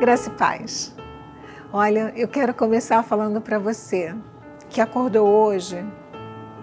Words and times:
Graça 0.00 0.28
e 0.28 0.32
paz. 0.32 0.94
Olha, 1.72 2.12
eu 2.14 2.28
quero 2.28 2.54
começar 2.54 3.02
falando 3.02 3.40
para 3.40 3.58
você 3.58 4.14
que 4.70 4.80
acordou 4.80 5.26
hoje 5.26 5.84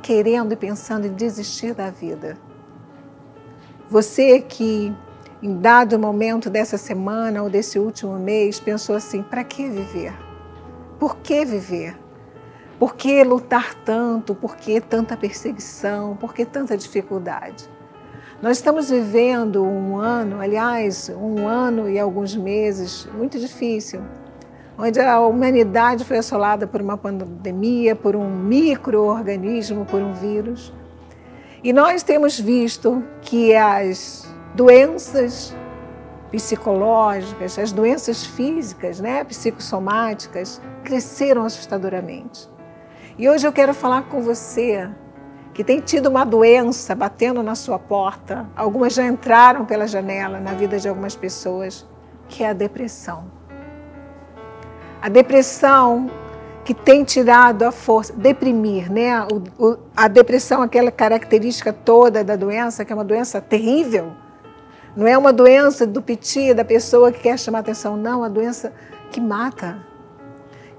querendo 0.02 0.54
e 0.54 0.56
pensando 0.56 1.06
em 1.06 1.14
desistir 1.14 1.74
da 1.74 1.90
vida. 1.90 2.38
Você 3.90 4.40
que 4.40 4.96
em 5.44 5.60
dado 5.60 6.00
momento 6.00 6.50
dessa 6.50 6.78
semana 6.78 7.44
ou 7.44 7.50
desse 7.50 7.78
último 7.78 8.18
mês 8.18 8.58
pensou 8.58 8.96
assim: 8.96 9.22
para 9.22 9.44
que 9.44 9.68
viver? 9.68 10.14
Por 10.98 11.18
que 11.18 11.44
viver? 11.44 12.00
Por 12.80 12.96
que 12.96 13.22
lutar 13.22 13.76
tanto? 13.84 14.34
Por 14.34 14.56
que 14.56 14.80
tanta 14.80 15.18
perseguição? 15.18 16.16
Por 16.16 16.34
que 16.34 16.46
tanta 16.46 16.78
dificuldade? 16.78 17.70
Nós 18.42 18.58
estamos 18.58 18.90
vivendo 18.90 19.64
um 19.64 19.98
ano, 19.98 20.42
aliás, 20.42 21.10
um 21.10 21.48
ano 21.48 21.90
e 21.90 21.98
alguns 21.98 22.36
meses 22.36 23.08
muito 23.16 23.40
difícil, 23.40 24.02
onde 24.78 25.00
a 25.00 25.22
humanidade 25.22 26.04
foi 26.04 26.18
assolada 26.18 26.68
por 26.68 26.82
uma 26.82 26.98
pandemia, 26.98 27.96
por 27.96 28.14
um 28.14 28.30
microorganismo, 28.30 29.86
por 29.86 30.02
um 30.02 30.14
vírus. 30.14 30.74
E 31.64 31.72
nós 31.72 32.04
temos 32.04 32.38
visto 32.38 33.02
que 33.22 33.56
as 33.56 34.28
doenças 34.54 35.56
psicológicas, 36.30 37.58
as 37.58 37.72
doenças 37.72 38.26
físicas, 38.26 39.00
né, 39.00 39.24
psicossomáticas, 39.24 40.62
cresceram 40.84 41.46
assustadoramente. 41.46 42.50
E 43.18 43.30
hoje 43.30 43.48
eu 43.48 43.54
quero 43.54 43.74
falar 43.74 44.10
com 44.10 44.22
você 44.22 44.90
que 45.56 45.64
tem 45.64 45.80
tido 45.80 46.08
uma 46.08 46.26
doença 46.26 46.94
batendo 46.94 47.42
na 47.42 47.56
sua 47.56 47.80
porta, 47.80 48.46
algumas 48.58 48.94
já 48.94 49.06
entraram 49.06 49.64
pela 49.64 49.88
janela 49.88 50.38
na 50.38 50.52
vida 50.52 50.78
de 50.78 50.90
algumas 50.90 51.16
pessoas, 51.16 51.88
que 52.28 52.44
é 52.44 52.50
a 52.50 52.54
depressão. 52.54 53.24
A 55.02 55.08
depressão 55.08 56.12
que 56.66 56.74
tem 56.74 57.06
tirado 57.06 57.64
a 57.64 57.72
força, 57.72 58.12
deprimir, 58.12 58.92
né? 58.92 59.26
O, 59.32 59.66
o, 59.66 59.78
a 59.96 60.10
depressão, 60.10 60.62
aquela 60.62 60.92
característica 60.92 61.72
toda 61.72 62.22
da 62.22 62.36
doença, 62.36 62.84
que 62.84 62.92
é 62.92 62.96
uma 62.96 63.06
doença 63.06 63.40
terrível. 63.40 64.12
Não 64.94 65.08
é 65.08 65.18
uma 65.18 65.32
doença 65.32 65.88
do 65.88 66.02
piti, 66.02 66.54
da 66.54 66.66
pessoa 66.66 67.14
que 67.14 67.20
quer 67.22 67.40
chamar 67.40 67.60
atenção, 67.60 67.96
não, 67.96 68.26
a 68.26 68.28
doença 68.28 68.74
que 69.10 69.22
mata, 69.22 69.78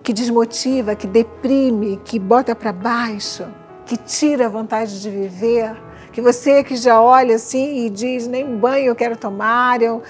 que 0.02 0.12
desmotiva, 0.12 0.94
que 0.94 1.06
deprime, 1.06 1.98
que 2.05 2.18
bota 2.18 2.55
para 2.55 2.74
baixo 2.74 3.46
que 3.87 3.97
tira 3.97 4.47
a 4.47 4.48
vontade 4.48 5.01
de 5.01 5.09
viver, 5.09 5.75
que 6.12 6.20
você 6.20 6.65
que 6.65 6.77
já 6.77 7.01
olha 7.01 7.37
assim 7.37 7.87
e 7.87 7.91
diz 7.91 8.27
nem 8.27 8.56
banho 8.56 8.87
eu 8.87 8.97
quero 8.97 9.17
tomar, 9.17 9.81
eu... 9.81 10.03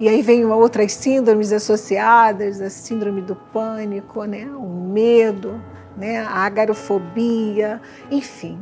e 0.00 0.08
aí 0.08 0.22
vem 0.22 0.44
outras 0.46 0.92
síndromes 0.94 1.52
associadas, 1.52 2.60
a 2.62 2.70
síndrome 2.70 3.20
do 3.20 3.36
pânico, 3.36 4.24
né? 4.24 4.46
o 4.46 4.66
medo, 4.66 5.62
né? 5.96 6.20
a 6.20 6.46
agarofobia, 6.46 7.80
enfim. 8.10 8.58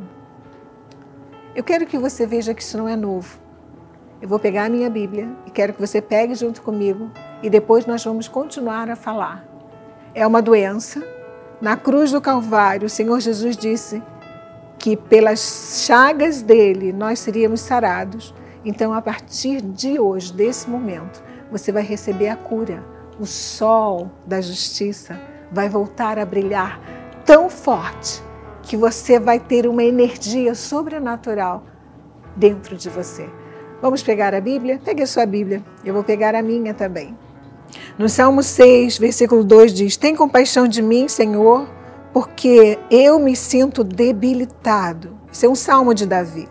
Eu 1.55 1.63
quero 1.63 1.87
que 1.87 1.97
você 1.97 2.27
veja 2.27 2.53
que 2.53 2.63
isso 2.63 2.77
não 2.77 2.89
é 2.89 2.97
novo. 2.97 3.39
Eu 4.21 4.29
vou 4.29 4.41
pegar 4.41 4.65
a 4.65 4.69
minha 4.69 4.91
Bíblia 4.91 5.29
e 5.47 5.51
quero 5.51 5.73
que 5.73 5.81
você 5.81 6.03
pegue 6.03 6.35
junto 6.35 6.61
comigo 6.63 7.11
e 7.41 7.49
depois 7.49 7.87
nós 7.87 8.05
vamos 8.05 8.27
continuar 8.27 8.91
a 8.91 8.97
falar. 8.97 9.47
É 10.13 10.27
uma 10.27 10.43
doença. 10.43 11.07
Na 11.61 11.77
cruz 11.77 12.11
do 12.11 12.21
Calvário, 12.21 12.87
o 12.87 12.91
Senhor 12.91 13.21
Jesus 13.21 13.57
disse 13.57 14.03
que 14.79 14.97
pelas 14.97 15.83
chagas 15.85 16.43
dele 16.43 16.93
nós 16.93 17.19
seríamos 17.19 17.61
sarados. 17.61 18.35
Então, 18.65 18.93
a 18.93 19.03
partir 19.03 19.61
de 19.61 19.99
hoje, 19.99 20.33
desse 20.33 20.69
momento, 20.69 21.23
você 21.51 21.73
vai 21.73 21.83
receber 21.83 22.29
a 22.29 22.37
cura. 22.37 22.85
O 23.19 23.27
sol 23.27 24.11
da 24.27 24.41
justiça 24.41 25.21
vai 25.51 25.69
voltar 25.69 26.19
a 26.19 26.25
brilhar 26.25 26.81
tão 27.25 27.51
forte 27.51 28.23
que 28.63 28.77
você 28.77 29.19
vai 29.19 29.41
ter 29.41 29.67
uma 29.67 29.83
energia 29.83 30.55
sobrenatural 30.55 31.65
dentro 32.37 32.77
de 32.77 32.89
você. 32.89 33.29
Vamos 33.81 34.03
pegar 34.03 34.35
a 34.35 34.41
Bíblia? 34.41 34.81
Pegue 34.85 35.03
a 35.03 35.07
sua 35.07 35.25
Bíblia, 35.25 35.63
eu 35.85 35.95
vou 35.95 36.05
pegar 36.05 36.35
a 36.35 36.43
minha 36.43 36.75
também. 36.75 37.17
No 37.99 38.09
Salmo 38.09 38.43
6, 38.43 38.99
versículo 38.99 39.45
2 39.45 39.73
diz: 39.73 39.97
Tem 39.97 40.15
compaixão 40.15 40.67
de 40.67 40.83
mim, 40.83 41.09
Senhor, 41.09 41.69
porque 42.19 42.77
eu 42.91 43.21
me 43.21 43.37
sinto 43.37 43.85
debilitado. 43.85 45.17
Isso 45.31 45.47
é 45.47 45.49
um 45.49 45.55
salmo 45.55 45.95
de 45.95 46.05
Davi. 46.05 46.49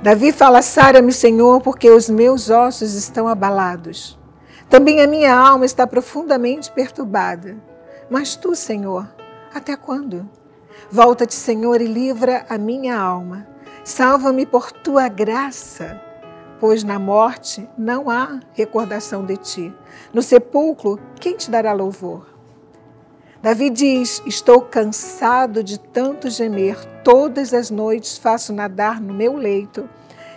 Davi 0.00 0.30
fala: 0.30 0.62
Sara-me, 0.62 1.12
Senhor, 1.12 1.60
porque 1.60 1.90
os 1.90 2.08
meus 2.08 2.50
ossos 2.50 2.94
estão 2.94 3.26
abalados. 3.26 4.16
Também 4.68 5.02
a 5.02 5.08
minha 5.08 5.34
alma 5.34 5.66
está 5.66 5.88
profundamente 5.88 6.70
perturbada. 6.70 7.56
Mas 8.08 8.36
tu, 8.36 8.54
Senhor, 8.54 9.08
até 9.52 9.74
quando? 9.74 10.30
Volta-te, 10.88 11.34
Senhor, 11.34 11.80
e 11.80 11.86
livra 11.86 12.46
a 12.48 12.56
minha 12.56 12.96
alma. 12.96 13.48
Salva-me 13.82 14.46
por 14.46 14.70
tua 14.70 15.08
graça, 15.08 16.00
pois 16.60 16.84
na 16.84 17.00
morte 17.00 17.68
não 17.76 18.08
há 18.08 18.38
recordação 18.52 19.26
de 19.26 19.36
ti. 19.36 19.74
No 20.14 20.22
sepulcro, 20.22 20.96
quem 21.18 21.36
te 21.36 21.50
dará 21.50 21.72
louvor? 21.72 22.30
Davi 23.42 23.70
diz: 23.70 24.22
Estou 24.26 24.60
cansado 24.60 25.64
de 25.64 25.80
tanto 25.80 26.28
gemer, 26.28 26.76
todas 27.02 27.54
as 27.54 27.70
noites 27.70 28.18
faço 28.18 28.52
nadar 28.52 29.00
no 29.00 29.14
meu 29.14 29.34
leito, 29.34 29.88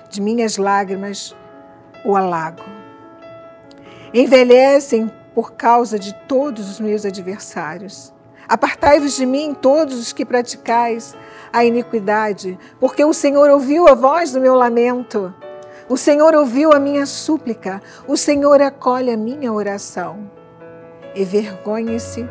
de 0.09 0.21
minhas 0.21 0.55
lágrimas 0.55 1.35
o 2.05 2.15
alago. 2.15 2.63
Envelhecem 4.13 5.11
por 5.35 5.51
causa 5.53 5.99
de 5.99 6.13
todos 6.27 6.69
os 6.69 6.79
meus 6.79 7.05
adversários. 7.05 8.13
Apartai-vos 8.47 9.17
de 9.17 9.25
mim, 9.25 9.53
todos 9.53 9.99
os 9.99 10.13
que 10.13 10.23
praticais 10.23 11.13
a 11.51 11.65
iniquidade, 11.65 12.57
porque 12.79 13.03
o 13.03 13.13
Senhor 13.13 13.49
ouviu 13.49 13.87
a 13.87 13.95
voz 13.95 14.31
do 14.31 14.39
meu 14.39 14.55
lamento. 14.55 15.33
O 15.89 15.97
Senhor 15.97 16.33
ouviu 16.35 16.71
a 16.71 16.79
minha 16.79 17.05
súplica, 17.05 17.81
o 18.07 18.15
Senhor 18.15 18.61
acolhe 18.61 19.11
a 19.11 19.17
minha 19.17 19.51
oração. 19.51 20.31
Envergonhe-se 21.15 22.25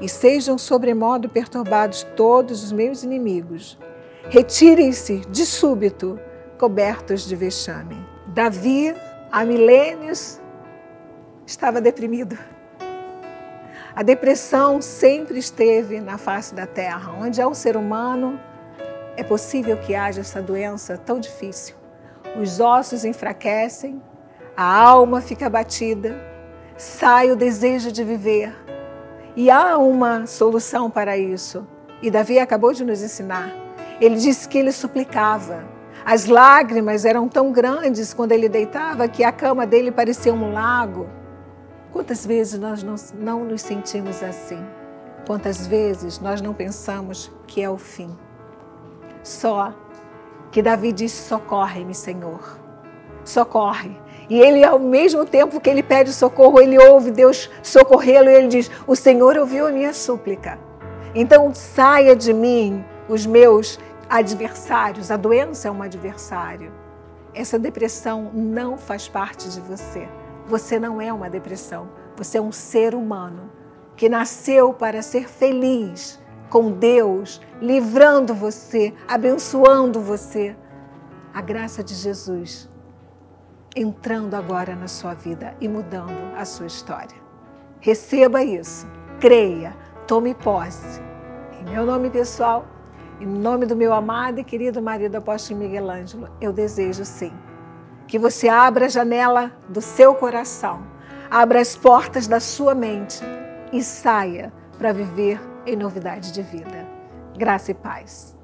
e 0.00 0.08
sejam 0.08 0.58
sobremodo 0.58 1.28
perturbados 1.28 2.02
todos 2.16 2.62
os 2.62 2.72
meus 2.72 3.02
inimigos. 3.02 3.78
Retirem-se 4.28 5.20
de 5.30 5.46
súbito, 5.46 6.18
cobertos 6.58 7.26
de 7.26 7.36
vexame. 7.36 7.96
Davi, 8.26 8.94
há 9.30 9.44
milênios, 9.44 10.40
estava 11.46 11.80
deprimido. 11.80 12.36
A 13.94 14.02
depressão 14.02 14.82
sempre 14.82 15.38
esteve 15.38 16.00
na 16.00 16.18
face 16.18 16.54
da 16.54 16.66
terra. 16.66 17.12
Onde 17.12 17.40
há 17.40 17.48
um 17.48 17.54
ser 17.54 17.76
humano, 17.76 18.38
é 19.16 19.22
possível 19.22 19.78
que 19.78 19.94
haja 19.94 20.20
essa 20.20 20.42
doença 20.42 20.98
tão 20.98 21.18
difícil. 21.18 21.74
Os 22.38 22.60
ossos 22.60 23.04
enfraquecem, 23.06 24.02
a 24.54 24.64
alma 24.64 25.22
fica 25.22 25.46
abatida, 25.46 26.14
sai 26.76 27.30
o 27.30 27.36
desejo 27.36 27.90
de 27.90 28.04
viver 28.04 28.65
e 29.36 29.50
há 29.50 29.76
uma 29.76 30.26
solução 30.26 30.90
para 30.90 31.16
isso. 31.18 31.66
E 32.00 32.10
Davi 32.10 32.38
acabou 32.38 32.72
de 32.72 32.84
nos 32.84 33.02
ensinar. 33.02 33.52
Ele 34.00 34.16
disse 34.16 34.48
que 34.48 34.56
ele 34.56 34.72
suplicava. 34.72 35.62
As 36.04 36.24
lágrimas 36.24 37.04
eram 37.04 37.28
tão 37.28 37.52
grandes 37.52 38.14
quando 38.14 38.32
ele 38.32 38.48
deitava 38.48 39.06
que 39.08 39.22
a 39.22 39.30
cama 39.30 39.66
dele 39.66 39.92
parecia 39.92 40.32
um 40.32 40.52
lago. 40.52 41.06
Quantas 41.92 42.24
vezes 42.24 42.58
nós 42.58 42.82
não, 42.82 42.94
não 43.14 43.44
nos 43.44 43.60
sentimos 43.60 44.22
assim? 44.22 44.64
Quantas 45.26 45.66
vezes 45.66 46.18
nós 46.18 46.40
não 46.40 46.54
pensamos 46.54 47.30
que 47.46 47.60
é 47.60 47.68
o 47.68 47.76
fim? 47.76 48.16
Só 49.22 49.74
que 50.50 50.62
Davi 50.62 50.92
disse: 50.92 51.28
Socorre-me, 51.28 51.94
Senhor. 51.94 52.58
Socorre. 53.24 53.98
E 54.28 54.40
ele, 54.40 54.64
ao 54.64 54.78
mesmo 54.78 55.24
tempo 55.24 55.60
que 55.60 55.70
ele 55.70 55.82
pede 55.82 56.12
socorro, 56.12 56.60
ele 56.60 56.78
ouve 56.78 57.10
Deus 57.10 57.48
socorrê-lo 57.62 58.28
e 58.28 58.34
ele 58.34 58.48
diz: 58.48 58.70
O 58.86 58.96
Senhor 58.96 59.36
ouviu 59.36 59.66
a 59.66 59.72
minha 59.72 59.92
súplica. 59.94 60.58
Então 61.14 61.54
saia 61.54 62.14
de 62.14 62.32
mim 62.32 62.84
os 63.08 63.24
meus 63.24 63.78
adversários. 64.08 65.10
A 65.10 65.16
doença 65.16 65.68
é 65.68 65.70
um 65.70 65.82
adversário. 65.82 66.72
Essa 67.32 67.58
depressão 67.58 68.30
não 68.34 68.76
faz 68.76 69.08
parte 69.08 69.48
de 69.48 69.60
você. 69.60 70.08
Você 70.46 70.78
não 70.78 71.00
é 71.00 71.12
uma 71.12 71.30
depressão. 71.30 71.88
Você 72.16 72.38
é 72.38 72.40
um 72.40 72.52
ser 72.52 72.94
humano 72.94 73.50
que 73.96 74.08
nasceu 74.08 74.72
para 74.72 75.02
ser 75.02 75.28
feliz 75.28 76.20
com 76.50 76.70
Deus, 76.70 77.40
livrando 77.60 78.34
você, 78.34 78.94
abençoando 79.06 80.00
você. 80.00 80.56
A 81.32 81.40
graça 81.40 81.82
de 81.82 81.94
Jesus 81.94 82.68
entrando 83.76 84.34
agora 84.34 84.74
na 84.74 84.88
sua 84.88 85.12
vida 85.12 85.54
e 85.60 85.68
mudando 85.68 86.34
a 86.34 86.46
sua 86.46 86.66
história. 86.66 87.16
Receba 87.78 88.42
isso, 88.42 88.86
creia, 89.20 89.76
tome 90.06 90.34
posse. 90.34 91.00
Em 91.60 91.70
meu 91.70 91.84
nome 91.84 92.08
pessoal, 92.08 92.66
em 93.20 93.26
nome 93.26 93.66
do 93.66 93.76
meu 93.76 93.92
amado 93.92 94.40
e 94.40 94.44
querido 94.44 94.80
marido 94.80 95.16
apóstolo 95.16 95.60
Miguel 95.60 95.90
Ângelo, 95.90 96.28
eu 96.40 96.52
desejo 96.52 97.04
sim 97.04 97.32
que 98.08 98.18
você 98.18 98.48
abra 98.48 98.86
a 98.86 98.88
janela 98.88 99.52
do 99.68 99.80
seu 99.80 100.14
coração, 100.14 100.82
abra 101.30 101.60
as 101.60 101.76
portas 101.76 102.26
da 102.26 102.40
sua 102.40 102.74
mente 102.74 103.20
e 103.72 103.82
saia 103.82 104.52
para 104.78 104.92
viver 104.92 105.40
em 105.66 105.76
novidade 105.76 106.32
de 106.32 106.42
vida. 106.42 106.86
Graça 107.36 107.72
e 107.72 107.74
paz. 107.74 108.35